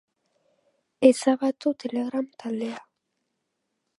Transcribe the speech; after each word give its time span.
Ezabatu 1.09 1.73
Telegram 1.83 2.27
taldea. 2.39 2.81